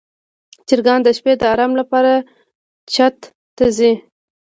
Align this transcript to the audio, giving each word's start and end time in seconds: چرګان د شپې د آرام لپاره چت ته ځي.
چرګان 0.67 0.99
د 1.03 1.07
شپې 1.17 1.33
د 1.39 1.43
آرام 1.53 1.71
لپاره 1.79 2.13
چت 2.93 3.17
ته 3.57 3.65
ځي. 3.77 3.91